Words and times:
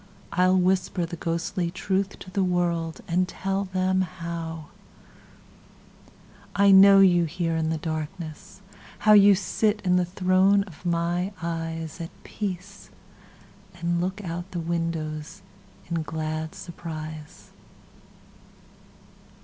I'll 0.33 0.57
whisper 0.57 1.05
the 1.05 1.15
ghostly 1.15 1.69
truth 1.69 2.17
to 2.17 2.31
the 2.31 2.43
worldAnd 2.43 3.25
tell 3.27 3.65
them 3.65 4.01
howI 4.19 4.71
know 6.73 7.01
you 7.01 7.25
here 7.25 7.55
in 7.55 7.69
the 7.69 7.77
darkness, 7.77 8.61
How 8.97 9.13
you 9.13 9.35
sit 9.35 9.79
in 9.81 9.97
the 9.97 10.03
throne 10.05 10.63
of 10.63 10.83
my 10.87 11.33
eyesAt 11.43 12.09
peace, 12.23 12.89
and 13.75 14.01
look 14.01 14.23
out 14.23 14.45
of 14.45 14.49
the 14.53 14.59
windowsIn 14.59 16.01
glad 16.03 16.55
surprise. 16.55 17.51